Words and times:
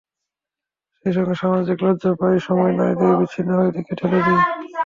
সেই 0.97 1.13
সঙ্গে 1.15 1.35
সামাজিক 1.41 1.77
লজ্জা 1.85 2.11
প্রায় 2.19 2.39
সময়ই 2.47 2.75
নারীদের 2.79 3.17
বিচ্ছিন্নতার 3.19 3.73
দিকে 3.75 3.93
ঠেলে 3.99 4.19
দেয়। 4.25 4.41